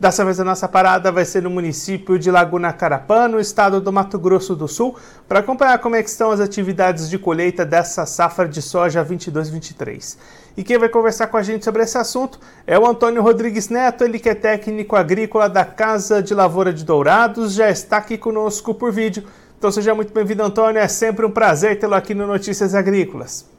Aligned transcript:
Dessa 0.00 0.24
vez 0.24 0.38
a 0.38 0.44
nossa 0.44 0.68
parada 0.68 1.10
vai 1.10 1.24
ser 1.24 1.42
no 1.42 1.50
município 1.50 2.20
de 2.20 2.30
Laguna 2.30 2.72
Carapã, 2.72 3.26
no 3.26 3.40
estado 3.40 3.80
do 3.80 3.92
Mato 3.92 4.16
Grosso 4.16 4.54
do 4.54 4.68
Sul, 4.68 4.94
para 5.26 5.40
acompanhar 5.40 5.76
como 5.80 5.96
é 5.96 6.00
estão 6.00 6.30
as 6.30 6.38
atividades 6.38 7.10
de 7.10 7.18
colheita 7.18 7.66
dessa 7.66 8.06
safra 8.06 8.46
de 8.46 8.62
soja 8.62 9.04
22-23. 9.04 10.16
E 10.56 10.62
quem 10.62 10.78
vai 10.78 10.88
conversar 10.88 11.26
com 11.26 11.36
a 11.36 11.42
gente 11.42 11.64
sobre 11.64 11.82
esse 11.82 11.98
assunto 11.98 12.38
é 12.64 12.78
o 12.78 12.86
Antônio 12.86 13.20
Rodrigues 13.20 13.68
Neto, 13.70 14.04
ele 14.04 14.20
que 14.20 14.28
é 14.28 14.36
técnico 14.36 14.94
agrícola 14.94 15.48
da 15.48 15.64
Casa 15.64 16.22
de 16.22 16.32
Lavoura 16.32 16.72
de 16.72 16.84
Dourados, 16.84 17.54
já 17.54 17.68
está 17.68 17.96
aqui 17.96 18.16
conosco 18.16 18.72
por 18.72 18.92
vídeo. 18.92 19.24
Então 19.58 19.68
seja 19.72 19.96
muito 19.96 20.14
bem-vindo, 20.14 20.44
Antônio, 20.44 20.80
é 20.80 20.86
sempre 20.86 21.26
um 21.26 21.30
prazer 21.30 21.76
tê-lo 21.76 21.96
aqui 21.96 22.14
no 22.14 22.24
Notícias 22.24 22.72
Agrícolas. 22.72 23.50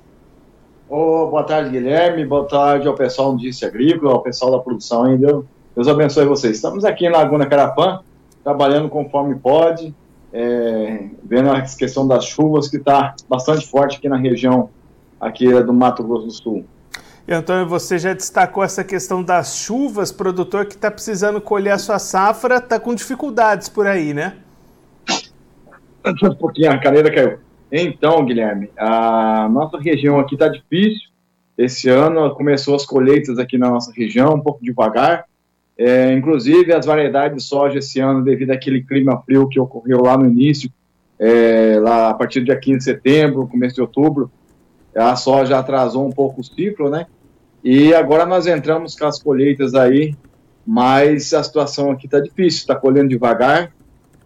Oh, 0.88 1.28
boa 1.28 1.44
tarde, 1.44 1.70
Guilherme, 1.70 2.26
boa 2.26 2.48
tarde 2.48 2.88
ao 2.88 2.96
pessoal 2.96 3.32
do 3.32 3.34
Notícia 3.34 3.68
Agrícola, 3.68 4.14
ao 4.14 4.24
pessoal 4.24 4.54
da 4.54 4.60
produção 4.60 5.04
ainda. 5.04 5.44
Deus 5.80 5.88
abençoe 5.88 6.26
vocês. 6.26 6.58
Estamos 6.58 6.84
aqui 6.84 7.06
em 7.06 7.10
Laguna 7.10 7.46
Carapã, 7.46 8.02
trabalhando 8.44 8.90
conforme 8.90 9.34
pode, 9.36 9.96
é, 10.34 11.06
vendo 11.24 11.50
a 11.52 11.62
questão 11.62 12.06
das 12.06 12.26
chuvas, 12.26 12.68
que 12.68 12.76
está 12.76 13.16
bastante 13.30 13.66
forte 13.66 13.96
aqui 13.96 14.10
na 14.10 14.18
região 14.18 14.70
aqui 15.22 15.50
do 15.64 15.74
Mato 15.74 16.04
Grosso 16.04 16.26
do 16.26 16.32
Sul. 16.34 16.66
Antônio, 17.30 17.66
você 17.66 17.98
já 17.98 18.14
destacou 18.14 18.62
essa 18.62 18.84
questão 18.84 19.24
das 19.24 19.56
chuvas, 19.56 20.12
produtor 20.12 20.66
que 20.66 20.74
está 20.74 20.92
precisando 20.92 21.40
colher 21.40 21.72
a 21.72 21.78
sua 21.78 21.98
safra, 21.98 22.58
está 22.58 22.78
com 22.78 22.94
dificuldades 22.94 23.70
por 23.70 23.88
aí, 23.88 24.14
né? 24.14 24.36
Um 26.06 26.36
pouquinho, 26.36 26.74
a 26.74 26.78
caneira 26.78 27.10
caiu. 27.10 27.40
Então, 27.72 28.26
Guilherme, 28.26 28.70
a 28.78 29.48
nossa 29.50 29.80
região 29.80 30.20
aqui 30.20 30.36
está 30.36 30.50
difícil. 30.50 31.08
Esse 31.58 31.88
ano 31.88 32.36
começou 32.36 32.76
as 32.76 32.86
colheitas 32.86 33.40
aqui 33.40 33.58
na 33.58 33.70
nossa 33.70 33.94
região, 33.96 34.34
um 34.34 34.42
pouco 34.42 34.62
devagar. 34.62 35.29
É, 35.82 36.12
inclusive, 36.12 36.74
as 36.74 36.86
variedades 36.86 37.42
de 37.42 37.44
soja 37.48 37.80
esse 37.80 38.02
ano, 38.02 38.22
devido 38.22 38.52
àquele 38.52 38.84
clima 38.84 39.22
frio 39.22 39.48
que 39.48 39.58
ocorreu 39.58 40.02
lá 40.02 40.18
no 40.18 40.26
início, 40.26 40.70
é, 41.18 41.80
lá 41.80 42.10
a 42.10 42.14
partir 42.14 42.42
do 42.42 42.48
dia 42.48 42.60
15 42.60 42.78
de 42.80 42.84
setembro, 42.84 43.48
começo 43.48 43.76
de 43.76 43.82
outubro, 43.82 44.30
a 44.94 45.16
soja 45.16 45.58
atrasou 45.58 46.06
um 46.06 46.12
pouco 46.12 46.42
o 46.42 46.44
ciclo, 46.44 46.90
né? 46.90 47.06
E 47.64 47.94
agora 47.94 48.26
nós 48.26 48.46
entramos 48.46 48.94
com 48.94 49.06
as 49.06 49.24
colheitas 49.24 49.74
aí, 49.74 50.16
mas 50.68 51.34
a 51.34 51.42
situação 51.42 51.92
aqui 51.92 52.08
está 52.08 52.20
difícil, 52.20 52.60
está 52.60 52.76
colhendo 52.76 53.08
devagar, 53.08 53.72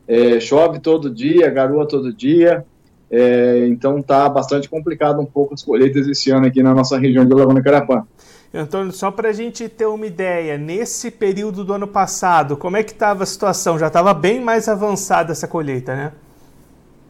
é, 0.07 0.39
chove 0.39 0.79
todo 0.79 1.07
dia, 1.07 1.51
garoa 1.51 1.87
todo 1.87 2.11
dia, 2.11 2.65
é, 3.11 3.67
então 3.67 3.99
está 3.99 4.27
bastante 4.27 4.67
complicado 4.67 5.21
um 5.21 5.25
pouco 5.25 5.53
as 5.53 5.61
colheitas 5.61 6.07
esse 6.07 6.31
ano 6.31 6.47
aqui 6.47 6.63
na 6.63 6.73
nossa 6.73 6.97
região 6.97 7.23
de 7.23 7.31
Laguna 7.31 7.61
Carapã. 7.61 8.07
Antônio, 8.55 8.91
só 8.91 9.09
para 9.09 9.29
a 9.29 9.33
gente 9.33 9.67
ter 9.67 9.87
uma 9.87 10.05
ideia, 10.05 10.59
nesse 10.59 11.09
período 11.09 11.65
do 11.65 11.73
ano 11.73 11.87
passado, 11.87 12.55
como 12.55 12.77
é 12.77 12.83
que 12.83 12.91
estava 12.91 13.23
a 13.23 13.25
situação? 13.25 13.79
Já 13.79 13.87
estava 13.87 14.13
bem 14.13 14.39
mais 14.39 14.67
avançada 14.67 15.31
essa 15.31 15.47
colheita, 15.47 15.95
né? 15.95 16.11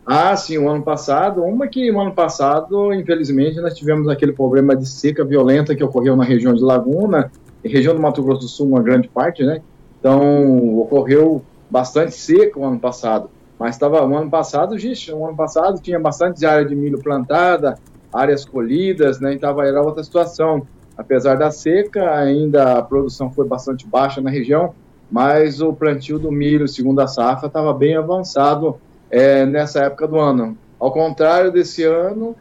Ah, 0.06 0.36
sim, 0.38 0.58
o 0.58 0.70
ano 0.70 0.84
passado, 0.84 1.44
uma 1.44 1.68
que 1.68 1.92
o 1.92 2.00
ano 2.00 2.14
passado, 2.14 2.94
infelizmente, 2.94 3.60
nós 3.60 3.74
tivemos 3.74 4.08
aquele 4.08 4.32
problema 4.32 4.74
de 4.74 4.88
seca 4.88 5.26
violenta 5.26 5.76
que 5.76 5.84
ocorreu 5.84 6.16
na 6.16 6.24
região 6.24 6.54
de 6.54 6.62
Laguna, 6.62 7.30
região 7.64 7.94
do 7.94 8.02
Mato 8.02 8.24
Grosso 8.24 8.42
do 8.42 8.48
Sul, 8.48 8.68
uma 8.68 8.82
grande 8.82 9.10
parte, 9.10 9.44
né? 9.44 9.62
Então, 10.00 10.78
ocorreu 10.80 11.42
bastante 11.70 12.16
seca 12.16 12.60
o 12.60 12.66
ano 12.66 12.80
passado. 12.80 13.30
Mas 13.60 13.76
estava, 13.76 14.06
o 14.06 14.18
ano 14.18 14.30
passado, 14.30 14.78
gente, 14.78 15.12
o 15.12 15.26
ano 15.26 15.36
passado 15.36 15.82
tinha 15.82 16.00
bastante 16.00 16.46
área 16.46 16.66
de 16.66 16.76
milho 16.76 17.02
plantada, 17.02 17.78
áreas 18.12 18.44
colhidas, 18.44 19.20
né? 19.20 19.34
Então, 19.34 19.62
era 19.62 19.82
outra 19.82 20.04
situação. 20.04 20.68
Apesar 20.98 21.36
da 21.36 21.50
seca, 21.50 22.16
ainda 22.16 22.78
a 22.78 22.82
produção 22.82 23.32
foi 23.32 23.48
bastante 23.48 23.88
baixa 23.88 24.22
na 24.22 24.30
região, 24.30 24.74
mas 25.12 25.62
o 25.62 25.74
plantio 25.74 26.20
do 26.20 26.32
milho, 26.32 26.68
segundo 26.68 27.00
a 27.00 27.08
safra, 27.08 27.48
estava 27.48 27.74
bem 27.74 27.96
avançado 27.96 28.78
é, 29.10 29.46
nessa 29.46 29.82
época 29.82 30.08
do 30.08 30.18
ano. 30.18 30.58
Ao 30.80 30.92
contrário 30.92 31.52
desse 31.52 31.84
ano, 31.84 32.36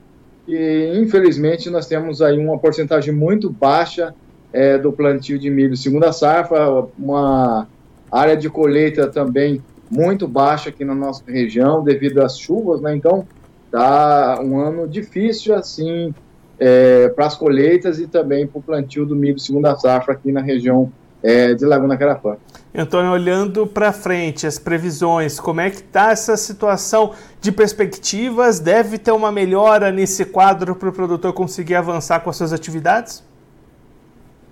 que 0.47 0.93
infelizmente 0.97 1.71
nós 1.71 1.87
temos 1.87 2.21
aí 2.21 2.39
uma 2.39 2.59
porcentagem 2.59 3.15
muito 3.15 3.49
baixa 3.49 4.15
é, 4.53 4.77
do 4.77 4.93
plantio 4.93 5.39
de 5.39 5.49
milho 5.49 5.77
segundo 5.77 6.05
a 6.05 6.13
safra, 6.13 6.87
uma 6.99 7.67
área 8.11 8.37
de 8.37 8.51
colheita 8.51 9.09
também 9.09 9.63
muito 9.91 10.27
baixa 10.27 10.71
aqui 10.71 10.85
na 10.85 10.95
nossa 10.95 11.23
região 11.27 11.83
devido 11.83 12.23
às 12.23 12.39
chuvas, 12.39 12.81
né? 12.81 12.95
Então, 12.95 13.27
tá 13.71 14.41
um 14.43 14.59
ano 14.59 14.89
difícil 14.89 15.55
assim 15.55 16.15
é, 16.65 17.09
para 17.09 17.27
as 17.27 17.35
colheitas 17.35 17.99
e 17.99 18.07
também 18.07 18.47
para 18.47 18.61
o 18.61 18.63
plantio 18.63 19.05
do 19.05 19.17
milho 19.17 19.37
segunda 19.37 19.77
safra 19.77 20.15
aqui 20.15 20.31
na 20.31 20.41
região 20.41 20.93
é, 21.21 21.55
de 21.55 21.65
Laguna 21.65 21.97
Carapã. 21.97 22.37
Antônio, 22.73 23.11
olhando 23.11 23.67
para 23.67 23.93
frente, 23.93 24.47
as 24.47 24.61
previsões, 24.61 25.41
como 25.41 25.61
é 25.61 25.71
que 25.71 25.79
está 25.79 26.13
essa 26.13 26.37
situação 26.37 27.15
de 27.41 27.51
perspectivas? 27.51 28.61
Deve 28.61 28.97
ter 28.97 29.11
uma 29.11 29.33
melhora 29.33 29.91
nesse 29.91 30.25
quadro 30.25 30.77
para 30.77 30.89
o 30.89 30.93
produtor 30.93 31.33
conseguir 31.33 31.75
avançar 31.75 32.21
com 32.21 32.31
as 32.31 32.37
suas 32.37 32.53
atividades? 32.53 33.25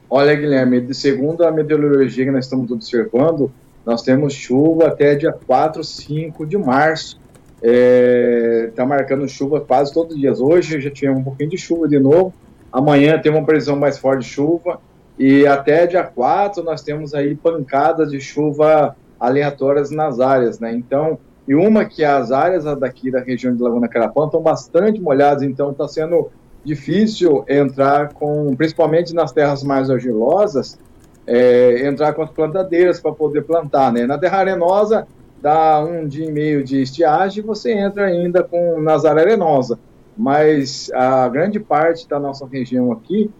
Olha, 0.09 0.35
Guilherme, 0.35 0.81
de 0.81 0.95
segundo 0.95 1.45
a 1.45 1.53
meteorologia 1.53 2.25
que 2.25 2.33
nós 2.33 2.47
estamos 2.47 2.73
observando, 2.73 3.53
nós 3.87 4.03
temos 4.03 4.35
chuva 4.35 4.89
até 4.89 5.15
dia 5.15 5.33
4, 5.33 5.85
5 5.85 6.45
de 6.45 6.59
março 6.59 7.20
está 7.63 8.83
é, 8.83 8.87
marcando 8.87 9.29
chuva 9.29 9.61
quase 9.61 9.93
todos 9.93 10.15
os 10.15 10.21
dias. 10.21 10.41
Hoje 10.41 10.81
já 10.81 10.91
tinha 10.91 11.13
um 11.13 11.23
pouquinho 11.23 11.51
de 11.51 11.59
chuva 11.59 11.87
de 11.87 11.99
novo. 11.99 12.33
Amanhã 12.73 13.19
tem 13.19 13.31
uma 13.31 13.45
previsão 13.45 13.77
mais 13.77 13.99
forte 13.99 14.23
de 14.23 14.29
chuva. 14.29 14.81
E 15.19 15.47
até 15.47 15.87
dia 15.87 16.03
4 16.03 16.63
nós 16.63 16.83
temos 16.83 17.15
aí 17.15 17.35
pancadas 17.35 18.11
de 18.11 18.21
chuva 18.21 18.97
aleatórias 19.19 19.91
nas 19.91 20.19
áreas, 20.19 20.59
né? 20.59 20.73
Então, 20.73 21.19
e 21.47 21.55
uma 21.55 21.85
que 21.85 22.03
as 22.03 22.33
áreas 22.33 22.65
daqui 22.79 23.11
da 23.11 23.21
região 23.21 23.55
de 23.55 23.63
Laguna 23.63 23.87
Carapã 23.87 24.25
estão 24.25 24.41
bastante 24.41 24.99
molhadas, 24.99 25.43
então 25.43 25.73
está 25.73 25.87
sendo 25.87 26.31
difícil 26.65 27.45
entrar 27.49 28.15
com, 28.15 28.55
principalmente 28.57 29.15
nas 29.15 29.33
terras 29.33 29.63
mais 29.63 29.91
argilosas, 29.91 30.79
é, 31.27 31.87
entrar 31.87 32.15
com 32.15 32.23
as 32.23 32.31
plantadeiras 32.31 32.99
para 32.99 33.13
poder 33.13 33.43
plantar, 33.43 33.93
né? 33.93 34.07
Na 34.07 34.17
terra 34.17 34.39
arenosa 34.39 35.07
dá 35.41 35.83
um 35.83 36.07
dia 36.07 36.27
e 36.27 36.33
meio 36.33 36.63
de 36.63 36.83
estiagem, 36.83 37.43
você 37.43 37.73
entra 37.73 38.07
ainda 38.07 38.43
com 38.43 38.81
Nazaré 38.81 39.23
arenosa. 39.23 39.79
Mas 40.17 40.91
a 40.93 41.29
grande 41.29 41.59
parte 41.59 42.09
da 42.09 42.19
nossa 42.19 42.47
região 42.47 42.93
aqui 42.93 43.31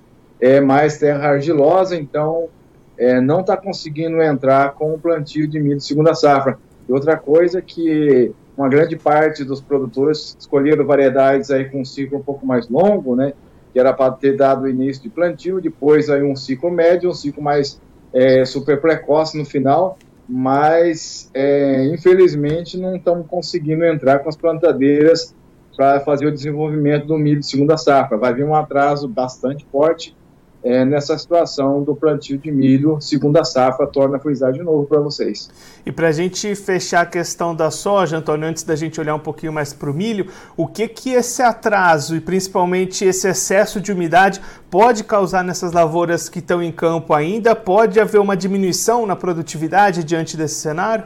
é 0.41 0.61
mais 0.61 0.99
terra 0.99 1.31
argilosa, 1.31 1.95
então 1.95 2.49
é, 2.97 3.21
não 3.21 3.41
está 3.41 3.57
conseguindo 3.57 4.23
entrar 4.23 4.73
com 4.75 4.95
o 4.95 4.99
plantio 4.99 5.47
de 5.47 5.61
milho 5.61 5.77
de 5.77 5.85
segunda 5.85 6.15
safra. 6.15 6.59
E 6.89 6.93
outra 6.93 7.17
coisa 7.17 7.59
é 7.59 7.63
que 7.63 8.33
uma 8.57 8.69
grande 8.69 8.97
parte 8.97 9.45
dos 9.45 9.61
produtores 9.61 10.37
escolheram 10.39 10.85
variedades 10.85 11.51
aí 11.51 11.67
com 11.67 11.85
ciclo 11.85 12.19
um 12.19 12.23
pouco 12.23 12.47
mais 12.47 12.69
longo, 12.69 13.15
né? 13.15 13.33
Que 13.73 13.79
era 13.79 13.93
para 13.93 14.13
ter 14.13 14.37
dado 14.37 14.69
início 14.69 15.03
de 15.03 15.09
plantio, 15.09 15.61
depois 15.61 16.11
aí 16.11 16.23
um 16.23 16.35
ciclo 16.35 16.71
médio, 16.71 17.11
um 17.11 17.15
ciclo 17.15 17.43
mais 17.43 17.81
é, 18.13 18.45
super 18.45 18.81
precoce 18.81 19.39
no 19.39 19.45
final, 19.45 19.99
mas 20.31 21.29
é, 21.35 21.87
infelizmente 21.87 22.79
não 22.79 22.95
estamos 22.95 23.27
conseguindo 23.27 23.85
entrar 23.85 24.21
com 24.21 24.29
as 24.29 24.37
plantadeiras 24.37 25.35
para 25.77 25.99
fazer 26.01 26.27
o 26.27 26.33
desenvolvimento 26.33 27.07
do 27.07 27.19
milho 27.19 27.41
de 27.41 27.47
segunda 27.47 27.77
safra. 27.77 28.17
Vai 28.17 28.33
vir 28.33 28.45
um 28.45 28.55
atraso 28.55 29.09
bastante 29.09 29.67
forte 29.73 30.15
é, 30.63 30.85
nessa 30.85 31.17
situação 31.17 31.83
do 31.83 31.95
plantio 31.95 32.37
de 32.37 32.51
milho, 32.53 33.01
segunda 33.01 33.43
safra, 33.45 33.87
torna 33.87 34.19
a 34.19 34.21
frisar 34.21 34.53
de 34.53 34.63
novo 34.63 34.87
para 34.87 35.01
vocês. 35.01 35.51
E 35.87 35.91
para 35.91 36.09
a 36.09 36.13
gente 36.13 36.55
fechar 36.55 37.01
a 37.01 37.07
questão 37.07 37.55
da 37.55 37.71
soja, 37.71 38.19
Antônio, 38.19 38.47
antes 38.47 38.63
da 38.63 38.77
gente 38.77 39.01
olhar 39.01 39.15
um 39.15 39.21
pouquinho 39.21 39.53
mais 39.53 39.73
para 39.73 39.91
o 39.91 39.95
milho, 39.95 40.27
o 40.57 40.67
que 40.67 40.87
que 40.87 41.11
esse 41.11 41.43
atraso 41.43 42.15
e 42.15 42.21
principalmente 42.21 43.05
esse 43.05 43.27
excesso 43.27 43.81
de 43.81 43.91
umidade 43.91 44.41
pode 44.71 45.03
causar 45.03 45.43
nessas 45.43 45.73
lavouras 45.73 46.29
que 46.29 46.41
estão 46.41 46.63
em 46.63 46.71
campo 46.71 47.15
ainda? 47.15 47.57
Pode 47.57 47.99
haver 47.99 48.21
uma 48.21 48.37
diminuição 48.37 49.07
na 49.07 49.17
produtividade 49.17 50.05
diante 50.05 50.37
desse 50.37 50.57
cenário? 50.57 51.05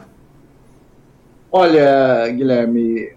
Olha, 1.53 2.29
Guilherme, 2.29 3.13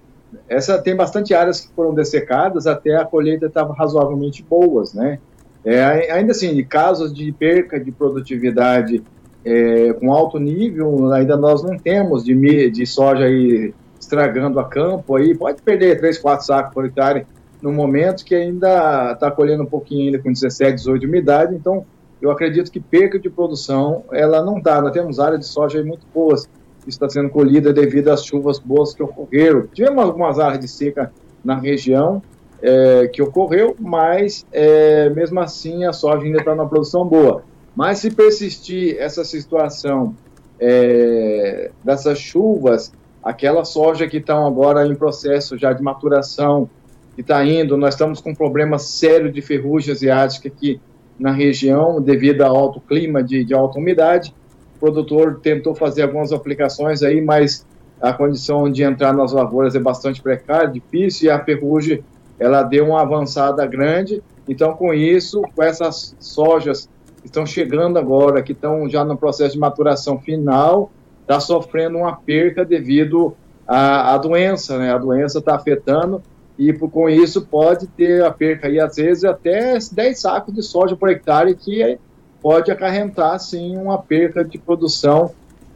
essa 0.48 0.78
tem 0.80 0.96
bastante 0.96 1.34
áreas 1.34 1.62
que 1.62 1.74
foram 1.74 1.96
dessecadas, 1.96 2.68
até 2.68 2.96
a 2.96 3.04
colheita 3.04 3.48
estava 3.48 3.74
razoavelmente 3.74 4.44
boas, 4.44 4.94
né? 4.94 5.18
É, 5.66 6.12
ainda 6.12 6.32
assim, 6.32 6.64
casos 6.64 7.14
de 7.14 7.32
perca 7.32 7.80
de 7.80 7.92
produtividade 7.92 9.04
é, 9.44 9.94
com 9.94 10.12
alto 10.14 10.40
nível, 10.40 11.12
ainda 11.12 11.36
nós 11.38 11.64
não 11.64 11.78
temos 11.78 12.24
de, 12.24 12.70
de 12.70 12.86
soja 12.86 13.26
aí 13.26 13.74
estragando 14.00 14.60
a 14.60 14.64
campo, 14.66 15.16
aí. 15.16 15.36
Pode 15.36 15.62
perder 15.62 16.00
3, 16.00 16.18
4 16.18 16.46
sacos 16.46 16.74
por 16.74 16.86
hectare 16.86 17.26
no 17.62 17.72
momento 17.72 18.24
que 18.24 18.36
ainda 18.36 19.12
está 19.14 19.32
colhendo 19.32 19.64
um 19.64 19.68
pouquinho 19.68 20.06
ainda 20.06 20.20
com 20.20 20.32
17, 20.32 20.76
18 20.76 21.02
de 21.02 21.08
umidade, 21.08 21.56
então 21.56 21.86
eu 22.22 22.32
acredito 22.32 22.72
que 22.72 22.80
perca 22.80 23.20
de 23.20 23.30
produção 23.30 24.04
ela 24.12 24.44
não 24.44 24.58
está, 24.58 24.82
nós 24.82 24.92
temos 24.92 25.20
áreas 25.20 25.40
de 25.40 25.48
soja 25.48 25.84
muito 25.84 26.06
boas, 26.14 26.48
está 26.88 27.10
sendo 27.10 27.30
colhida 27.30 27.74
devido 27.74 28.10
às 28.10 28.24
chuvas 28.24 28.60
boas 28.60 28.94
que 28.94 29.04
ocorreram. 29.04 29.68
Tivemos 29.74 30.04
algumas 30.04 30.40
áreas 30.40 30.60
de 30.60 30.68
seca 30.68 31.12
na 31.44 31.56
região 31.56 32.22
é, 32.62 33.08
que 33.08 33.22
ocorreu, 33.22 33.76
mas 33.80 34.46
é, 34.52 35.10
mesmo 35.10 35.40
assim 35.40 35.86
a 35.86 35.94
soja 35.94 36.24
ainda 36.24 36.40
está 36.40 36.56
na 36.56 36.66
produção 36.66 37.06
boa. 37.06 37.44
Mas 37.76 38.00
se 38.00 38.10
persistir 38.12 38.96
essa 38.98 39.24
situação 39.24 40.16
é, 40.60 41.70
dessas 41.84 42.18
chuvas, 42.18 42.92
aquela 43.24 43.64
soja 43.64 44.08
que 44.08 44.18
estão 44.18 44.46
agora 44.48 44.86
em 44.88 44.96
processo 44.96 45.58
já 45.58 45.74
de 45.74 45.84
maturação, 45.84 46.70
que 47.16 47.22
está 47.22 47.44
indo, 47.46 47.78
nós 47.78 47.94
estamos 47.94 48.22
com 48.22 48.32
um 48.32 48.36
problema 48.36 48.78
sério 48.78 49.32
de 49.32 49.42
ferrugem 49.42 49.92
asiática 49.92 50.48
aqui 50.48 50.80
na 51.20 51.32
região, 51.32 52.02
devido 52.02 52.42
ao 52.44 52.56
alto 52.56 52.80
clima 52.80 53.24
de, 53.24 53.44
de 53.44 53.54
alta 53.54 53.80
umidade. 53.80 54.34
O 54.76 54.80
produtor 54.80 55.40
tentou 55.42 55.74
fazer 55.74 56.04
algumas 56.04 56.32
aplicações 56.32 57.02
aí, 57.02 57.20
mas 57.20 57.66
a 58.00 58.14
condição 58.14 58.72
de 58.72 58.84
entrar 58.84 59.14
nas 59.14 59.32
lavouras 59.32 59.76
é 59.76 59.80
bastante 59.80 60.22
precária, 60.22 60.68
difícil, 60.68 61.28
e 61.28 61.30
a 61.32 61.44
ferrugem 61.44 62.04
ela 62.40 62.64
deu 62.64 62.86
uma 62.86 63.02
avançada 63.02 63.66
grande. 63.66 64.22
Então, 64.48 64.74
com 64.74 64.94
isso, 64.94 65.42
com 65.56 65.64
essas 65.64 66.16
sojas 66.20 66.90
que 67.22 67.28
estão 67.28 67.46
chegando 67.46 67.98
agora, 67.98 68.42
que 68.42 68.52
estão 68.52 68.90
já 68.90 69.04
no 69.04 69.18
processo 69.18 69.54
de 69.54 69.60
maturação 69.60 70.20
final, 70.20 70.92
está 71.22 71.40
sofrendo 71.40 71.98
uma 71.98 72.16
perca 72.16 72.64
devido 72.64 73.36
à, 73.68 74.14
à 74.14 74.18
doença, 74.18 74.78
né? 74.78 74.94
A 74.94 74.98
doença 74.98 75.40
está 75.40 75.56
afetando 75.56 76.22
e 76.58 76.74
por, 76.74 76.90
com 76.90 77.10
isso 77.10 77.46
pode 77.46 77.88
ter 77.88 78.24
a 78.24 78.32
perca 78.32 78.68
aí, 78.68 78.80
às 78.80 78.96
vezes, 78.96 79.24
até 79.24 79.78
10 79.92 80.20
sacos 80.20 80.54
de 80.54 80.64
soja 80.64 80.96
por 80.96 81.10
hectare, 81.10 81.54
que 81.54 82.00
pode 82.42 82.72
acarretar, 82.72 83.38
sim, 83.40 83.78
uma 83.78 84.02
perca 84.02 84.44
de 84.44 84.58
produção, 84.58 85.32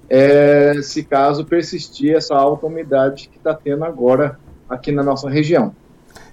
é, 0.09 0.81
se 0.81 1.03
caso 1.03 1.45
persistir 1.45 2.15
essa 2.15 2.35
alta 2.35 2.65
umidade 2.65 3.29
que 3.29 3.37
está 3.37 3.53
tendo 3.53 3.83
agora 3.83 4.39
aqui 4.69 4.91
na 4.91 5.03
nossa 5.03 5.29
região. 5.29 5.73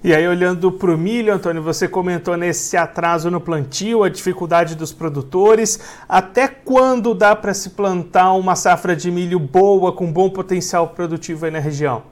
E 0.02 0.14
aí, 0.14 0.28
olhando 0.28 0.70
para 0.70 0.94
o 0.94 0.96
milho, 0.96 1.34
Antônio, 1.34 1.60
você 1.60 1.88
comentou 1.88 2.36
nesse 2.36 2.76
atraso 2.76 3.32
no 3.32 3.40
plantio, 3.40 4.04
a 4.04 4.08
dificuldade 4.08 4.76
dos 4.76 4.92
produtores. 4.92 5.80
Até 6.08 6.46
quando 6.46 7.14
dá 7.14 7.34
para 7.34 7.52
se 7.52 7.70
plantar 7.70 8.32
uma 8.34 8.54
safra 8.54 8.94
de 8.94 9.10
milho 9.10 9.40
boa, 9.40 9.92
com 9.92 10.12
bom 10.12 10.30
potencial 10.30 10.86
produtivo 10.90 11.46
aí 11.46 11.50
na 11.50 11.58
região? 11.58 12.04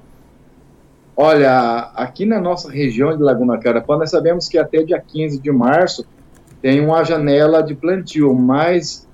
Olha, 1.17 1.93
aqui 1.95 2.27
na 2.27 2.41
nossa 2.41 2.69
região 2.71 3.17
de 3.17 3.23
Laguna 3.23 3.57
Carapã, 3.57 3.97
nós 3.97 4.11
sabemos 4.11 4.49
que 4.49 4.59
até 4.59 4.83
dia 4.83 5.01
15 5.01 5.39
de 5.39 5.53
março 5.53 6.05
tem 6.61 6.85
uma 6.85 7.05
janela 7.05 7.63
de 7.63 7.77
plantio, 7.77 8.35
mas 8.35 9.07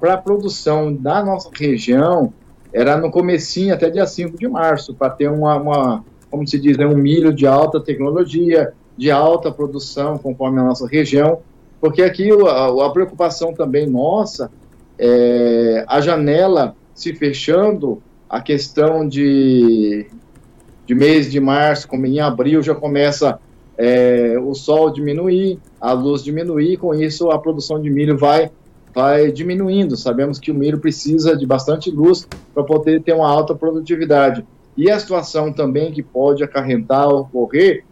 para 0.00 0.14
a 0.14 0.18
produção 0.18 0.92
da 0.92 1.24
nossa 1.24 1.48
região 1.54 2.32
era 2.72 2.96
no 2.96 3.12
comecinho 3.12 3.72
até 3.72 3.88
dia 3.88 4.06
5 4.06 4.36
de 4.36 4.48
março, 4.48 4.92
para 4.92 5.10
ter 5.10 5.30
uma, 5.30 5.56
uma 5.56 6.04
como 6.32 6.48
se 6.48 6.58
diz, 6.58 6.78
né, 6.78 6.86
um 6.86 6.96
milho 6.96 7.30
de 7.30 7.46
alta 7.46 7.78
tecnologia, 7.78 8.72
de 8.96 9.10
alta 9.10 9.52
produção, 9.52 10.16
conforme 10.16 10.58
a 10.58 10.64
nossa 10.64 10.88
região, 10.88 11.40
porque 11.78 12.02
aqui 12.02 12.30
a, 12.30 12.86
a 12.86 12.90
preocupação 12.90 13.52
também 13.52 13.86
nossa 13.86 14.50
é 14.98 15.84
a 15.86 16.00
janela 16.00 16.74
se 16.94 17.14
fechando, 17.14 18.02
a 18.30 18.40
questão 18.40 19.06
de, 19.06 20.06
de 20.86 20.94
mês 20.94 21.30
de 21.30 21.38
março, 21.38 21.86
como 21.86 22.06
em 22.06 22.18
abril 22.18 22.62
já 22.62 22.74
começa 22.74 23.38
é, 23.76 24.36
o 24.42 24.54
sol 24.54 24.90
diminuir, 24.90 25.58
a 25.78 25.92
luz 25.92 26.24
diminuir, 26.24 26.78
com 26.78 26.94
isso 26.94 27.30
a 27.30 27.38
produção 27.38 27.80
de 27.80 27.90
milho 27.90 28.16
vai 28.16 28.50
vai 28.94 29.32
diminuindo. 29.32 29.96
Sabemos 29.96 30.38
que 30.38 30.50
o 30.50 30.54
milho 30.54 30.78
precisa 30.78 31.36
de 31.36 31.46
bastante 31.46 31.90
luz 31.90 32.28
para 32.54 32.62
poder 32.62 33.02
ter 33.02 33.14
uma 33.14 33.28
alta 33.28 33.54
produtividade. 33.54 34.44
E 34.76 34.90
a 34.90 34.98
situação 34.98 35.52
também 35.52 35.92
que 35.92 36.02
pode 36.02 36.42
acarretar, 36.42 37.08
ocorrer, 37.08 37.84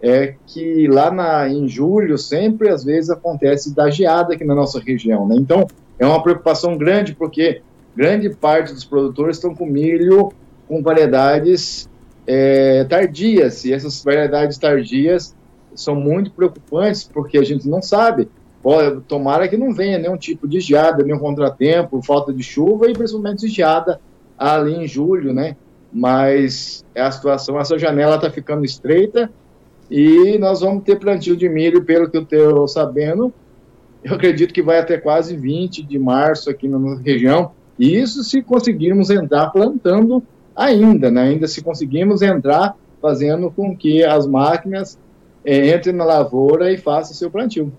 é 0.00 0.34
que 0.46 0.86
lá 0.86 1.10
na, 1.10 1.48
em 1.48 1.66
julho 1.68 2.18
sempre 2.18 2.68
às 2.68 2.84
vezes 2.84 3.10
acontece 3.10 3.74
da 3.74 3.88
geada 3.90 4.34
aqui 4.34 4.44
na 4.44 4.54
nossa 4.54 4.78
região, 4.78 5.26
né? 5.26 5.36
Então 5.38 5.66
é 5.98 6.06
uma 6.06 6.22
preocupação 6.22 6.76
grande 6.76 7.14
porque 7.14 7.62
grande 7.96 8.28
parte 8.30 8.74
dos 8.74 8.84
produtores 8.84 9.36
estão 9.36 9.54
com 9.54 9.64
milho 9.64 10.30
com 10.68 10.82
variedades 10.82 11.88
é, 12.26 12.84
tardias 12.84 13.64
e 13.64 13.72
essas 13.72 14.02
variedades 14.02 14.58
tardias 14.58 15.34
são 15.74 15.94
muito 15.94 16.30
preocupantes 16.30 17.04
porque 17.04 17.38
a 17.38 17.44
gente 17.44 17.68
não 17.68 17.80
sabe. 17.80 18.28
Pode, 18.62 19.00
tomara 19.02 19.46
que 19.48 19.56
não 19.56 19.72
venha 19.72 19.98
nenhum 19.98 20.16
tipo 20.16 20.48
de 20.48 20.60
geada, 20.60 21.04
nenhum 21.04 21.18
contratempo, 21.18 22.02
falta 22.02 22.32
de 22.32 22.42
chuva 22.42 22.90
e 22.90 22.92
principalmente 22.92 23.46
geada 23.48 24.00
ali 24.36 24.74
em 24.74 24.88
julho, 24.88 25.32
né? 25.32 25.56
Mas 25.96 26.84
é 26.94 27.00
a 27.00 27.10
situação, 27.10 27.58
essa 27.58 27.78
janela 27.78 28.16
está 28.16 28.30
ficando 28.30 28.66
estreita 28.66 29.30
e 29.90 30.36
nós 30.38 30.60
vamos 30.60 30.84
ter 30.84 30.98
plantio 30.98 31.34
de 31.34 31.48
milho, 31.48 31.84
pelo 31.84 32.10
que 32.10 32.18
eu 32.18 32.22
estou 32.22 32.68
sabendo, 32.68 33.32
eu 34.04 34.14
acredito 34.14 34.52
que 34.52 34.62
vai 34.62 34.78
até 34.78 34.98
quase 34.98 35.34
20 35.34 35.82
de 35.82 35.98
março 35.98 36.50
aqui 36.50 36.68
na 36.68 36.78
nossa 36.78 37.00
região, 37.00 37.52
e 37.78 37.96
isso 37.96 38.22
se 38.22 38.42
conseguirmos 38.42 39.08
entrar 39.08 39.48
plantando 39.48 40.22
ainda, 40.54 41.10
né? 41.10 41.22
ainda 41.22 41.48
se 41.48 41.62
conseguirmos 41.62 42.20
entrar 42.20 42.76
fazendo 43.00 43.50
com 43.50 43.74
que 43.74 44.04
as 44.04 44.26
máquinas 44.26 44.98
eh, 45.46 45.74
entrem 45.74 45.94
na 45.94 46.04
lavoura 46.04 46.70
e 46.70 46.76
façam 46.76 47.14
seu 47.14 47.30
plantio. 47.30 47.72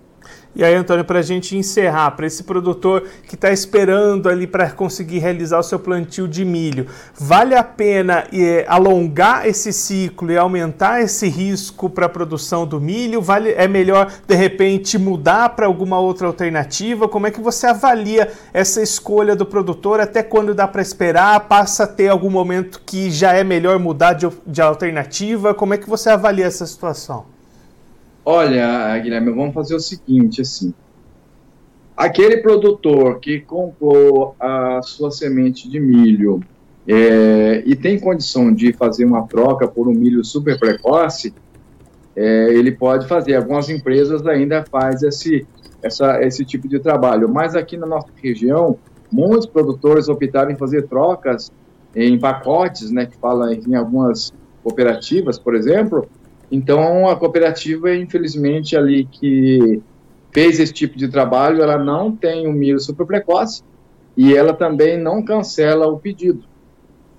E 0.57 0.63
aí, 0.63 0.73
Antônio, 0.73 1.05
para 1.05 1.19
a 1.19 1.21
gente 1.21 1.55
encerrar, 1.55 2.09
para 2.11 2.25
esse 2.25 2.43
produtor 2.43 3.03
que 3.27 3.35
está 3.35 3.51
esperando 3.51 4.27
ali 4.27 4.47
para 4.47 4.71
conseguir 4.71 5.19
realizar 5.19 5.59
o 5.59 5.63
seu 5.63 5.77
plantio 5.77 6.27
de 6.27 6.43
milho, 6.43 6.87
vale 7.13 7.53
a 7.53 7.63
pena 7.63 8.23
é, 8.33 8.65
alongar 8.67 9.45
esse 9.45 9.71
ciclo 9.71 10.31
e 10.31 10.37
aumentar 10.37 10.99
esse 10.99 11.27
risco 11.27 11.87
para 11.87 12.07
a 12.07 12.09
produção 12.09 12.65
do 12.65 12.81
milho? 12.81 13.21
Vale, 13.21 13.51
é 13.51 13.67
melhor, 13.67 14.11
de 14.27 14.33
repente, 14.33 14.97
mudar 14.97 15.49
para 15.49 15.67
alguma 15.67 15.99
outra 15.99 16.25
alternativa? 16.25 17.07
Como 17.07 17.27
é 17.27 17.31
que 17.31 17.39
você 17.39 17.67
avalia 17.67 18.31
essa 18.51 18.81
escolha 18.81 19.35
do 19.35 19.45
produtor? 19.45 19.99
Até 19.99 20.23
quando 20.23 20.55
dá 20.55 20.67
para 20.67 20.81
esperar? 20.81 21.41
Passa 21.41 21.83
a 21.83 21.87
ter 21.87 22.07
algum 22.07 22.31
momento 22.31 22.81
que 22.83 23.11
já 23.11 23.31
é 23.31 23.43
melhor 23.43 23.77
mudar 23.77 24.13
de, 24.13 24.27
de 24.47 24.59
alternativa? 24.59 25.53
Como 25.53 25.75
é 25.75 25.77
que 25.77 25.87
você 25.87 26.09
avalia 26.09 26.47
essa 26.47 26.65
situação? 26.65 27.36
Olha, 28.29 28.99
Guilherme, 28.99 29.31
vamos 29.31 29.53
fazer 29.53 29.73
o 29.73 29.79
seguinte, 29.79 30.41
assim. 30.41 30.73
Aquele 31.95 32.39
produtor 32.39 33.21
que 33.21 33.39
comprou 33.39 34.35
a 34.37 34.81
sua 34.83 35.11
semente 35.11 35.69
de 35.69 35.79
milho 35.79 36.41
é, 36.85 37.63
e 37.65 37.73
tem 37.73 37.97
condição 37.97 38.53
de 38.53 38.73
fazer 38.73 39.05
uma 39.05 39.25
troca 39.25 39.65
por 39.65 39.87
um 39.87 39.93
milho 39.93 40.25
super 40.25 40.59
precoce, 40.59 41.33
é, 42.17 42.53
ele 42.53 42.73
pode 42.73 43.07
fazer. 43.07 43.33
Algumas 43.35 43.69
empresas 43.69 44.27
ainda 44.27 44.65
fazem 44.69 45.07
esse, 45.07 45.47
essa, 45.81 46.21
esse 46.21 46.43
tipo 46.43 46.67
de 46.67 46.79
trabalho, 46.79 47.29
mas 47.29 47.55
aqui 47.55 47.77
na 47.77 47.87
nossa 47.87 48.09
região, 48.21 48.77
muitos 49.09 49.45
produtores 49.45 50.09
optaram 50.09 50.51
em 50.51 50.57
fazer 50.57 50.85
trocas 50.89 51.49
em 51.95 52.19
pacotes, 52.19 52.91
né, 52.91 53.05
que 53.05 53.15
fala 53.15 53.53
em 53.53 53.73
algumas 53.73 54.33
cooperativas, 54.61 55.39
por 55.39 55.55
exemplo, 55.55 56.09
então, 56.51 57.09
a 57.09 57.15
cooperativa, 57.15 57.93
infelizmente, 57.95 58.75
ali 58.75 59.05
que 59.05 59.81
fez 60.31 60.59
esse 60.59 60.73
tipo 60.73 60.97
de 60.97 61.07
trabalho, 61.07 61.61
ela 61.61 61.77
não 61.77 62.15
tem 62.15 62.47
o 62.47 62.53
milho 62.53 62.79
super 62.79 63.05
precoce 63.05 63.63
e 64.15 64.35
ela 64.35 64.53
também 64.53 64.97
não 64.97 65.23
cancela 65.23 65.87
o 65.87 65.99
pedido. 65.99 66.43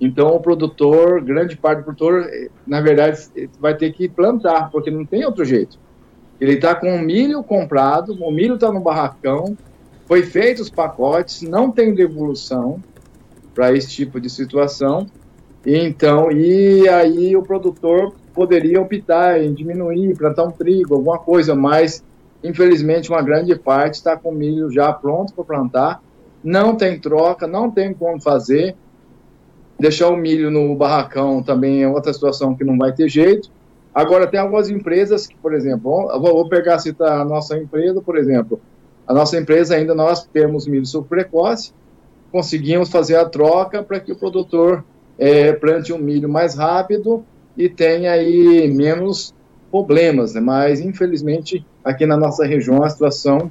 Então, 0.00 0.28
o 0.28 0.40
produtor, 0.40 1.20
grande 1.22 1.56
parte 1.56 1.80
do 1.80 1.84
produtor, 1.84 2.26
na 2.66 2.80
verdade, 2.80 3.28
vai 3.60 3.76
ter 3.76 3.92
que 3.92 4.08
plantar, 4.08 4.70
porque 4.70 4.90
não 4.90 5.04
tem 5.04 5.24
outro 5.24 5.44
jeito. 5.44 5.78
Ele 6.40 6.52
está 6.52 6.74
com 6.74 6.94
o 6.94 6.98
milho 6.98 7.42
comprado, 7.42 8.12
o 8.12 8.30
milho 8.30 8.54
está 8.54 8.72
no 8.72 8.80
barracão, 8.80 9.56
foi 10.06 10.22
feito 10.22 10.62
os 10.62 10.70
pacotes, 10.70 11.42
não 11.42 11.70
tem 11.70 11.94
devolução 11.94 12.82
para 13.54 13.72
esse 13.72 13.90
tipo 13.90 14.20
de 14.20 14.30
situação. 14.30 15.06
Então, 15.66 16.30
e 16.30 16.88
aí 16.88 17.36
o 17.36 17.42
produtor 17.42 18.14
poderia 18.38 18.80
optar 18.80 19.42
em 19.42 19.52
diminuir, 19.52 20.16
plantar 20.16 20.44
um 20.44 20.52
trigo, 20.52 20.94
alguma 20.94 21.18
coisa, 21.18 21.56
mas 21.56 22.04
infelizmente 22.44 23.10
uma 23.10 23.20
grande 23.20 23.52
parte 23.56 23.94
está 23.94 24.16
com 24.16 24.30
milho 24.30 24.70
já 24.70 24.92
pronto 24.92 25.32
para 25.34 25.42
plantar, 25.42 26.00
não 26.42 26.76
tem 26.76 27.00
troca, 27.00 27.48
não 27.48 27.68
tem 27.68 27.92
como 27.92 28.20
fazer. 28.20 28.76
Deixar 29.76 30.08
o 30.10 30.16
milho 30.16 30.52
no 30.52 30.72
barracão 30.76 31.42
também 31.42 31.82
é 31.82 31.88
outra 31.88 32.12
situação 32.12 32.54
que 32.54 32.62
não 32.62 32.78
vai 32.78 32.92
ter 32.92 33.08
jeito. 33.08 33.50
Agora, 33.92 34.28
tem 34.28 34.38
algumas 34.38 34.70
empresas 34.70 35.26
que, 35.26 35.34
por 35.34 35.52
exemplo, 35.52 36.06
vou 36.20 36.48
pegar, 36.48 36.78
citar 36.78 37.20
a 37.20 37.24
nossa 37.24 37.58
empresa, 37.58 38.00
por 38.00 38.16
exemplo, 38.16 38.60
a 39.04 39.12
nossa 39.12 39.36
empresa 39.36 39.74
ainda 39.74 39.96
nós 39.96 40.24
temos 40.26 40.68
milho 40.68 40.86
super 40.86 41.24
precoce, 41.24 41.72
conseguimos 42.30 42.88
fazer 42.88 43.16
a 43.16 43.28
troca 43.28 43.82
para 43.82 43.98
que 43.98 44.12
o 44.12 44.16
produtor 44.16 44.84
é, 45.18 45.52
plante 45.54 45.92
um 45.92 45.98
milho 45.98 46.28
mais 46.28 46.54
rápido 46.54 47.24
e 47.58 47.68
tem 47.68 48.08
aí 48.08 48.72
menos 48.72 49.34
problemas, 49.70 50.32
né? 50.32 50.40
mas 50.40 50.80
infelizmente 50.80 51.66
aqui 51.84 52.06
na 52.06 52.16
nossa 52.16 52.46
região 52.46 52.82
a 52.82 52.88
situação 52.88 53.50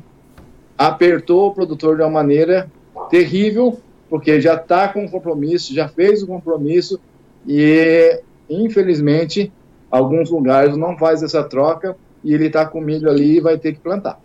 apertou 0.78 1.48
o 1.48 1.54
produtor 1.54 1.98
de 1.98 2.02
uma 2.02 2.10
maneira 2.10 2.72
terrível 3.10 3.78
porque 4.10 4.40
já 4.40 4.56
está 4.56 4.88
com 4.88 5.08
compromisso, 5.10 5.74
já 5.74 5.88
fez 5.88 6.24
o 6.24 6.28
compromisso 6.28 7.00
e, 7.46 8.22
infelizmente, 8.50 9.52
alguns 9.92 10.30
lugares 10.30 10.78
não 10.78 10.98
faz 10.98 11.22
essa 11.24 11.44
troca 11.44 11.96
e 12.24 12.34
ele 12.34 12.48
está 12.48 12.66
com 12.66 12.82
milho 12.82 13.10
ali 13.10 13.38
e 13.38 13.42
vai 13.42 13.58
ter 13.58 13.74
que 13.74 13.80
plantar. 13.80 14.20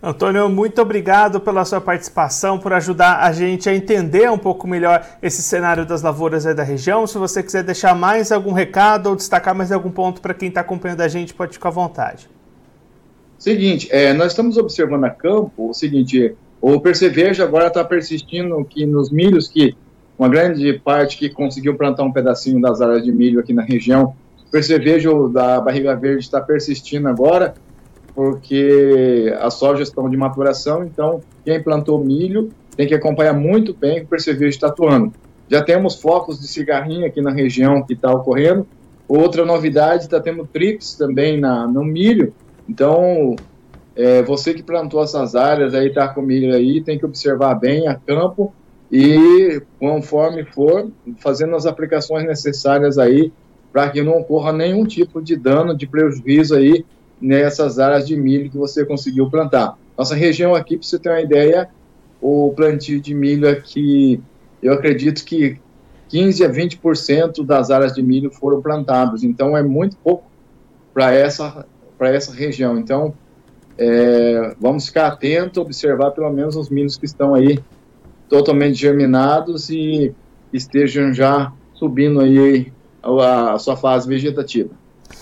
Antônio, 0.00 0.48
muito 0.48 0.80
obrigado 0.80 1.40
pela 1.40 1.64
sua 1.64 1.80
participação, 1.80 2.56
por 2.56 2.72
ajudar 2.72 3.20
a 3.20 3.32
gente 3.32 3.68
a 3.68 3.74
entender 3.74 4.30
um 4.30 4.38
pouco 4.38 4.68
melhor 4.68 5.04
esse 5.20 5.42
cenário 5.42 5.84
das 5.84 6.02
lavouras 6.02 6.44
da 6.44 6.62
região. 6.62 7.04
Se 7.04 7.18
você 7.18 7.42
quiser 7.42 7.64
deixar 7.64 7.96
mais 7.96 8.30
algum 8.30 8.52
recado 8.52 9.08
ou 9.08 9.16
destacar 9.16 9.56
mais 9.56 9.72
algum 9.72 9.90
ponto 9.90 10.20
para 10.20 10.34
quem 10.34 10.48
está 10.48 10.60
acompanhando 10.60 11.00
a 11.00 11.08
gente, 11.08 11.34
pode 11.34 11.54
ficar 11.54 11.70
à 11.70 11.72
vontade. 11.72 12.30
Seguinte, 13.36 13.88
é, 13.90 14.12
nós 14.12 14.28
estamos 14.28 14.56
observando 14.56 15.04
a 15.04 15.10
campo 15.10 15.70
o 15.70 15.74
seguinte, 15.74 16.34
o 16.60 16.80
percevejo 16.80 17.42
agora 17.42 17.66
está 17.66 17.82
persistindo 17.82 18.64
que 18.64 18.86
nos 18.86 19.10
milhos 19.10 19.48
que 19.48 19.76
uma 20.16 20.28
grande 20.28 20.72
parte 20.74 21.16
que 21.16 21.28
conseguiu 21.28 21.76
plantar 21.76 22.04
um 22.04 22.12
pedacinho 22.12 22.60
das 22.60 22.80
áreas 22.80 23.04
de 23.04 23.12
milho 23.12 23.38
aqui 23.40 23.52
na 23.52 23.62
região, 23.62 24.14
o 24.46 24.50
percevejo 24.50 25.28
da 25.28 25.60
barriga 25.60 25.94
verde 25.94 26.24
está 26.24 26.40
persistindo 26.40 27.08
agora 27.08 27.54
porque 28.18 29.32
as 29.38 29.54
sojas 29.54 29.86
estão 29.86 30.10
de 30.10 30.16
maturação, 30.16 30.82
então 30.82 31.20
quem 31.44 31.62
plantou 31.62 32.04
milho 32.04 32.50
tem 32.76 32.84
que 32.84 32.92
acompanhar 32.92 33.32
muito 33.32 33.72
bem 33.72 34.02
o 34.02 34.06
percevejo 34.08 34.48
está 34.48 34.66
atuando. 34.66 35.12
Já 35.48 35.62
temos 35.62 36.00
focos 36.02 36.40
de 36.40 36.48
cigarrinha 36.48 37.06
aqui 37.06 37.22
na 37.22 37.30
região 37.30 37.80
que 37.80 37.92
está 37.92 38.12
ocorrendo. 38.12 38.66
Outra 39.06 39.44
novidade, 39.44 40.02
está 40.02 40.18
tendo 40.18 40.44
trips 40.44 40.96
também 40.96 41.38
na, 41.38 41.68
no 41.68 41.84
milho. 41.84 42.34
Então, 42.68 43.36
é, 43.94 44.20
você 44.24 44.52
que 44.52 44.64
plantou 44.64 45.00
essas 45.00 45.36
áreas 45.36 45.72
aí, 45.72 45.86
está 45.86 46.08
com 46.08 46.20
milho 46.20 46.52
aí, 46.52 46.80
tem 46.80 46.98
que 46.98 47.06
observar 47.06 47.54
bem 47.54 47.86
a 47.86 47.94
campo 47.94 48.52
e, 48.90 49.62
conforme 49.78 50.44
for, 50.44 50.90
fazendo 51.18 51.54
as 51.54 51.66
aplicações 51.66 52.26
necessárias 52.26 52.98
aí 52.98 53.32
para 53.72 53.88
que 53.90 54.02
não 54.02 54.18
ocorra 54.18 54.52
nenhum 54.52 54.84
tipo 54.84 55.22
de 55.22 55.36
dano, 55.36 55.72
de 55.72 55.86
prejuízo 55.86 56.56
aí 56.56 56.84
nessas 57.20 57.78
áreas 57.78 58.06
de 58.06 58.16
milho 58.16 58.50
que 58.50 58.56
você 58.56 58.84
conseguiu 58.84 59.30
plantar. 59.30 59.76
Nossa 59.96 60.14
região 60.14 60.54
aqui, 60.54 60.76
para 60.76 60.86
você 60.86 60.98
ter 60.98 61.08
uma 61.08 61.20
ideia, 61.20 61.68
o 62.20 62.52
plantio 62.54 63.00
de 63.00 63.14
milho 63.14 63.48
aqui, 63.48 64.20
eu 64.62 64.72
acredito 64.72 65.24
que 65.24 65.58
15 66.08 66.44
a 66.44 66.50
20% 66.50 67.44
das 67.44 67.70
áreas 67.70 67.92
de 67.92 68.02
milho 68.02 68.30
foram 68.30 68.62
plantadas, 68.62 69.22
então 69.22 69.56
é 69.56 69.62
muito 69.62 69.96
pouco 69.96 70.24
para 70.94 71.12
essa, 71.12 71.66
essa 72.00 72.32
região. 72.32 72.78
Então, 72.78 73.14
é, 73.76 74.54
vamos 74.60 74.86
ficar 74.86 75.08
atentos, 75.08 75.58
observar 75.58 76.10
pelo 76.12 76.30
menos 76.32 76.56
os 76.56 76.68
milhos 76.68 76.96
que 76.96 77.06
estão 77.06 77.34
aí 77.34 77.58
totalmente 78.28 78.74
germinados 78.74 79.70
e 79.70 80.12
estejam 80.52 81.12
já 81.12 81.52
subindo 81.74 82.20
aí 82.20 82.72
a, 83.02 83.52
a 83.52 83.58
sua 83.58 83.76
fase 83.76 84.08
vegetativa. 84.08 84.70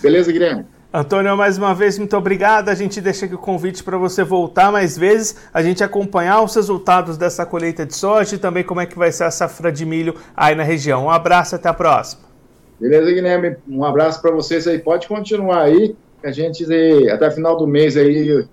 Beleza, 0.00 0.33
Guilherme? 0.33 0.65
Antônio, 0.99 1.37
mais 1.37 1.59
uma 1.59 1.75
vez, 1.75 1.99
muito 1.99 2.17
obrigado. 2.17 2.71
A 2.71 2.75
gente 2.75 3.03
deixa 3.03 3.26
aqui 3.26 3.35
o 3.35 3.38
convite 3.38 3.85
para 3.85 3.99
você 3.99 4.25
voltar 4.25 4.73
mais 4.73 4.97
vezes, 4.97 5.37
a 5.53 5.61
gente 5.61 5.85
acompanhar 5.85 6.41
os 6.41 6.55
resultados 6.55 7.19
dessa 7.19 7.45
colheita 7.45 7.85
de 7.85 7.95
soja 7.95 8.37
e 8.37 8.38
também 8.38 8.65
como 8.65 8.81
é 8.81 8.87
que 8.87 8.97
vai 8.97 9.12
ser 9.12 9.25
a 9.25 9.31
safra 9.31 9.71
de 9.71 9.85
milho 9.85 10.15
aí 10.35 10.55
na 10.55 10.62
região. 10.62 11.05
Um 11.05 11.11
abraço, 11.11 11.55
até 11.55 11.69
a 11.69 11.75
próxima. 11.75 12.23
Beleza, 12.81 13.12
Guilherme? 13.12 13.57
Um 13.69 13.85
abraço 13.85 14.23
para 14.23 14.31
vocês 14.31 14.67
aí. 14.67 14.79
Pode 14.79 15.07
continuar 15.07 15.65
aí, 15.65 15.95
a 16.25 16.33
gente 16.33 16.65
até 17.11 17.31
final 17.31 17.59
do 17.59 17.67
mês 17.67 17.95
aí 17.99 18.47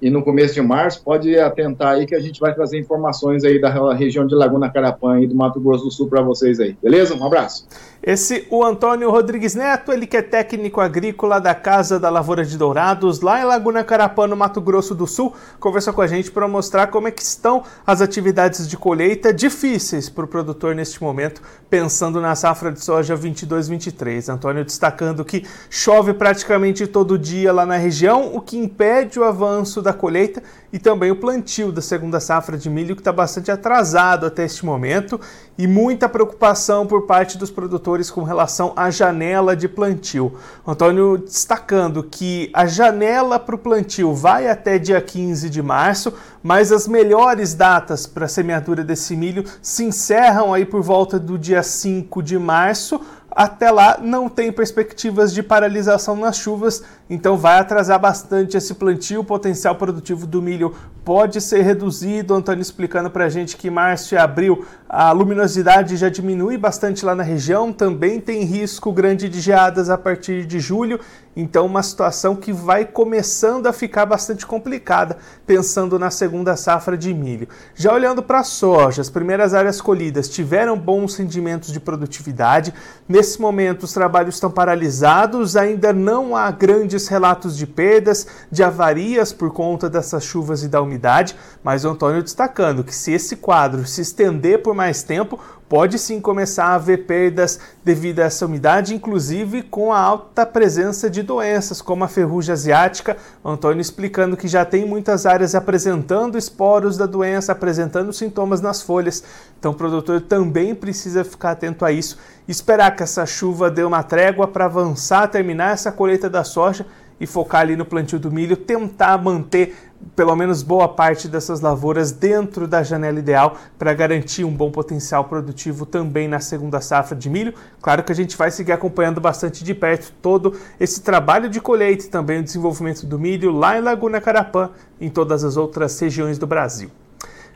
e 0.00 0.10
no 0.10 0.22
começo 0.22 0.54
de 0.54 0.60
março, 0.60 1.02
pode 1.02 1.38
atentar 1.38 1.94
aí 1.94 2.06
que 2.06 2.14
a 2.14 2.20
gente 2.20 2.40
vai 2.40 2.54
trazer 2.54 2.78
informações 2.78 3.44
aí 3.44 3.60
da 3.60 3.94
região 3.94 4.26
de 4.26 4.34
Laguna 4.34 4.70
Carapã 4.70 5.20
e 5.20 5.26
do 5.26 5.34
Mato 5.34 5.60
Grosso 5.60 5.84
do 5.84 5.90
Sul 5.90 6.08
para 6.08 6.20
vocês 6.20 6.60
aí. 6.60 6.76
Beleza? 6.82 7.14
Um 7.14 7.24
abraço. 7.24 7.66
Esse 8.06 8.46
o 8.50 8.62
Antônio 8.62 9.10
Rodrigues 9.10 9.54
Neto, 9.54 9.90
ele 9.90 10.06
que 10.06 10.18
é 10.18 10.20
técnico 10.20 10.78
agrícola 10.78 11.40
da 11.40 11.54
Casa 11.54 11.98
da 11.98 12.10
Lavoura 12.10 12.44
de 12.44 12.58
Dourados, 12.58 13.22
lá 13.22 13.40
em 13.40 13.44
Laguna 13.44 13.82
Carapã, 13.82 14.26
no 14.26 14.36
Mato 14.36 14.60
Grosso 14.60 14.94
do 14.94 15.06
Sul, 15.06 15.32
conversou 15.58 15.94
com 15.94 16.02
a 16.02 16.06
gente 16.06 16.30
para 16.30 16.46
mostrar 16.46 16.88
como 16.88 17.08
é 17.08 17.10
que 17.10 17.22
estão 17.22 17.62
as 17.86 18.02
atividades 18.02 18.68
de 18.68 18.76
colheita 18.76 19.32
difíceis 19.32 20.10
para 20.10 20.26
o 20.26 20.28
produtor 20.28 20.74
neste 20.74 21.02
momento, 21.02 21.40
pensando 21.70 22.20
na 22.20 22.34
safra 22.34 22.70
de 22.70 22.84
soja 22.84 23.16
22-23. 23.16 24.30
Antônio 24.30 24.66
destacando 24.66 25.24
que 25.24 25.46
chove 25.70 26.12
praticamente 26.12 26.86
todo 26.86 27.18
dia 27.18 27.54
lá 27.54 27.64
na 27.64 27.78
região, 27.78 28.34
o 28.34 28.40
que 28.42 28.58
impede 28.58 29.18
o 29.18 29.24
avanço 29.24 29.80
da 29.84 29.92
colheita 29.92 30.42
e 30.72 30.78
também 30.78 31.12
o 31.12 31.16
plantio 31.16 31.70
da 31.70 31.80
segunda 31.80 32.18
safra 32.18 32.58
de 32.58 32.68
milho, 32.68 32.96
que 32.96 33.00
está 33.00 33.12
bastante 33.12 33.50
atrasado 33.50 34.26
até 34.26 34.44
este 34.44 34.66
momento, 34.66 35.20
e 35.56 35.68
muita 35.68 36.08
preocupação 36.08 36.84
por 36.84 37.02
parte 37.02 37.38
dos 37.38 37.50
produtores 37.50 38.10
com 38.10 38.24
relação 38.24 38.72
à 38.74 38.90
janela 38.90 39.54
de 39.54 39.68
plantio. 39.68 40.34
Antônio 40.66 41.18
destacando 41.18 42.02
que 42.02 42.50
a 42.52 42.66
janela 42.66 43.38
para 43.38 43.54
o 43.54 43.58
plantio 43.58 44.12
vai 44.12 44.48
até 44.48 44.78
dia 44.78 45.00
15 45.00 45.48
de 45.48 45.62
março, 45.62 46.12
mas 46.42 46.72
as 46.72 46.88
melhores 46.88 47.54
datas 47.54 48.06
para 48.06 48.24
a 48.24 48.28
semeadura 48.28 48.82
desse 48.82 49.14
milho 49.14 49.44
se 49.62 49.84
encerram 49.84 50.52
aí 50.52 50.64
por 50.64 50.82
volta 50.82 51.18
do 51.20 51.38
dia 51.38 51.62
5 51.62 52.20
de 52.20 52.36
março 52.36 53.00
até 53.34 53.70
lá 53.70 53.98
não 54.00 54.28
tem 54.28 54.52
perspectivas 54.52 55.34
de 55.34 55.42
paralisação 55.42 56.14
nas 56.14 56.36
chuvas, 56.36 56.84
então 57.08 57.36
vai 57.36 57.58
atrasar 57.58 57.98
bastante 58.00 58.56
esse 58.56 58.74
plantio. 58.74 59.20
O 59.20 59.24
potencial 59.24 59.74
produtivo 59.74 60.26
do 60.26 60.40
milho 60.40 60.74
pode 61.04 61.40
ser 61.40 61.62
reduzido. 61.62 62.34
Antônio 62.34 62.62
explicando 62.62 63.10
para 63.10 63.26
a 63.26 63.28
gente 63.28 63.56
que 63.56 63.70
março 63.70 64.14
e 64.14 64.18
abril 64.18 64.64
a 64.96 65.10
luminosidade 65.10 65.96
já 65.96 66.08
diminui 66.08 66.56
bastante 66.56 67.04
lá 67.04 67.16
na 67.16 67.24
região, 67.24 67.72
também 67.72 68.20
tem 68.20 68.44
risco 68.44 68.92
grande 68.92 69.28
de 69.28 69.40
geadas 69.40 69.90
a 69.90 69.98
partir 69.98 70.46
de 70.46 70.60
julho, 70.60 71.00
então 71.34 71.66
uma 71.66 71.82
situação 71.82 72.36
que 72.36 72.52
vai 72.52 72.84
começando 72.84 73.66
a 73.66 73.72
ficar 73.72 74.06
bastante 74.06 74.46
complicada, 74.46 75.16
pensando 75.44 75.98
na 75.98 76.12
segunda 76.12 76.54
safra 76.54 76.96
de 76.96 77.12
milho. 77.12 77.48
Já 77.74 77.92
olhando 77.92 78.22
para 78.22 78.38
a 78.38 78.44
soja, 78.44 79.02
as 79.02 79.10
primeiras 79.10 79.52
áreas 79.52 79.80
colhidas 79.80 80.28
tiveram 80.28 80.78
bons 80.78 81.16
rendimentos 81.16 81.72
de 81.72 81.80
produtividade. 81.80 82.72
Nesse 83.08 83.40
momento 83.40 83.82
os 83.82 83.92
trabalhos 83.92 84.36
estão 84.36 84.48
paralisados, 84.48 85.56
ainda 85.56 85.92
não 85.92 86.36
há 86.36 86.52
grandes 86.94 87.08
relatos 87.08 87.56
de 87.56 87.66
perdas, 87.66 88.26
de 88.50 88.62
avarias 88.62 89.32
por 89.32 89.52
conta 89.52 89.90
dessas 89.90 90.24
chuvas 90.24 90.62
e 90.62 90.68
da 90.68 90.80
umidade, 90.80 91.34
mas 91.62 91.84
o 91.84 91.88
Antônio 91.90 92.22
destacando 92.22 92.84
que 92.84 92.94
se 92.94 93.12
esse 93.12 93.36
quadro 93.36 93.84
se 93.84 94.00
estender 94.00 94.62
por 94.62 94.74
mais 94.74 95.02
tempo, 95.02 95.38
pode 95.74 95.98
sim 95.98 96.20
começar 96.20 96.66
a 96.66 96.74
haver 96.76 97.04
perdas 97.04 97.58
devido 97.82 98.20
a 98.20 98.26
essa 98.26 98.46
umidade, 98.46 98.94
inclusive 98.94 99.60
com 99.60 99.92
a 99.92 99.98
alta 99.98 100.46
presença 100.46 101.10
de 101.10 101.20
doenças, 101.20 101.82
como 101.82 102.04
a 102.04 102.06
ferrugem 102.06 102.52
asiática. 102.52 103.16
O 103.42 103.48
Antônio 103.48 103.80
explicando 103.80 104.36
que 104.36 104.46
já 104.46 104.64
tem 104.64 104.86
muitas 104.86 105.26
áreas 105.26 105.52
apresentando 105.52 106.38
esporos 106.38 106.96
da 106.96 107.06
doença, 107.06 107.50
apresentando 107.50 108.12
sintomas 108.12 108.60
nas 108.60 108.82
folhas. 108.82 109.24
Então 109.58 109.72
o 109.72 109.74
produtor 109.74 110.20
também 110.20 110.76
precisa 110.76 111.24
ficar 111.24 111.50
atento 111.50 111.84
a 111.84 111.90
isso, 111.90 112.18
esperar 112.46 112.94
que 112.94 113.02
essa 113.02 113.26
chuva 113.26 113.68
dê 113.68 113.82
uma 113.82 114.04
trégua 114.04 114.46
para 114.46 114.66
avançar, 114.66 115.26
terminar 115.26 115.72
essa 115.72 115.90
colheita 115.90 116.30
da 116.30 116.44
soja 116.44 116.86
e 117.20 117.26
focar 117.26 117.62
ali 117.62 117.76
no 117.76 117.84
plantio 117.84 118.18
do 118.18 118.30
milho, 118.30 118.56
tentar 118.56 119.16
manter 119.18 119.74
pelo 120.14 120.36
menos 120.36 120.62
boa 120.62 120.88
parte 120.88 121.28
dessas 121.28 121.60
lavouras 121.60 122.12
dentro 122.12 122.68
da 122.68 122.82
janela 122.82 123.18
ideal 123.18 123.56
para 123.78 123.94
garantir 123.94 124.44
um 124.44 124.52
bom 124.52 124.70
potencial 124.70 125.24
produtivo 125.24 125.86
também 125.86 126.28
na 126.28 126.40
segunda 126.40 126.80
safra 126.80 127.16
de 127.16 127.30
milho. 127.30 127.54
Claro 127.80 128.02
que 128.02 128.12
a 128.12 128.14
gente 128.14 128.36
vai 128.36 128.50
seguir 128.50 128.72
acompanhando 128.72 129.20
bastante 129.20 129.64
de 129.64 129.74
perto 129.74 130.12
todo 130.20 130.54
esse 130.78 131.00
trabalho 131.00 131.48
de 131.48 131.60
colheita 131.60 132.04
e 132.04 132.08
também 132.08 132.40
o 132.40 132.44
desenvolvimento 132.44 133.06
do 133.06 133.18
milho 133.18 133.50
lá 133.50 133.78
em 133.78 133.80
Laguna 133.80 134.20
Carapã 134.20 134.70
em 135.00 135.08
todas 135.08 135.44
as 135.44 135.56
outras 135.56 135.98
regiões 135.98 136.38
do 136.38 136.46
Brasil. 136.46 136.90